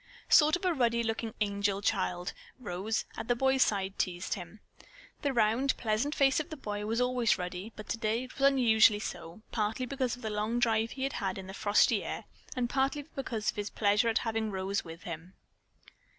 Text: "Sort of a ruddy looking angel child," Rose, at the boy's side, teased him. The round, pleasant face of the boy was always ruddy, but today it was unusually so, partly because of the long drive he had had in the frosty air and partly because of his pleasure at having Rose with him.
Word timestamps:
"Sort 0.29 0.55
of 0.55 0.65
a 0.65 0.73
ruddy 0.73 1.03
looking 1.03 1.35
angel 1.41 1.79
child," 1.79 2.33
Rose, 2.59 3.05
at 3.17 3.27
the 3.27 3.35
boy's 3.35 3.61
side, 3.61 3.99
teased 3.99 4.33
him. 4.33 4.59
The 5.21 5.31
round, 5.31 5.77
pleasant 5.77 6.15
face 6.15 6.39
of 6.39 6.49
the 6.49 6.57
boy 6.57 6.87
was 6.87 6.99
always 6.99 7.37
ruddy, 7.37 7.71
but 7.75 7.87
today 7.87 8.23
it 8.23 8.33
was 8.39 8.47
unusually 8.47 8.97
so, 8.99 9.43
partly 9.51 9.85
because 9.85 10.15
of 10.15 10.23
the 10.23 10.31
long 10.31 10.57
drive 10.57 10.89
he 10.93 11.03
had 11.03 11.13
had 11.13 11.37
in 11.37 11.45
the 11.45 11.53
frosty 11.53 12.03
air 12.03 12.23
and 12.55 12.67
partly 12.67 13.03
because 13.15 13.51
of 13.51 13.57
his 13.57 13.69
pleasure 13.69 14.09
at 14.09 14.17
having 14.25 14.49
Rose 14.49 14.83
with 14.83 15.03
him. 15.03 15.35